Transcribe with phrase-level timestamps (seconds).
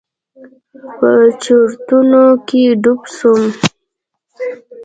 [0.97, 1.11] په
[1.43, 3.43] چورتونو کښې ډوب سوم.